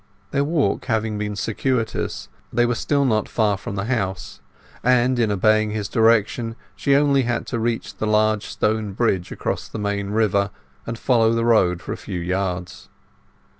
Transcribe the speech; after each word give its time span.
Their 0.31 0.43
walk 0.43 0.85
having 0.85 1.19
been 1.19 1.35
circuitous, 1.35 2.27
they 2.51 2.65
were 2.65 2.73
still 2.73 3.05
not 3.05 3.29
far 3.29 3.55
from 3.55 3.75
the 3.75 3.85
house, 3.85 4.41
and 4.83 5.19
in 5.19 5.31
obeying 5.31 5.69
his 5.69 5.87
direction 5.87 6.55
she 6.75 6.95
only 6.95 7.21
had 7.21 7.45
to 7.53 7.59
reach 7.59 7.95
the 7.95 8.07
large 8.07 8.47
stone 8.47 8.93
bridge 8.93 9.31
across 9.31 9.67
the 9.67 9.77
main 9.77 10.09
river 10.09 10.49
and 10.87 10.97
follow 10.97 11.33
the 11.33 11.45
road 11.45 11.83
for 11.83 11.93
a 11.93 11.97
few 11.97 12.19
yards. 12.19 12.89